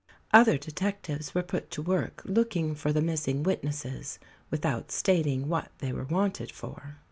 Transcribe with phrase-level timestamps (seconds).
[0.33, 4.17] Other detectives were put to work looking for the missing witnesses,
[4.49, 6.97] without stating what they were wanted for.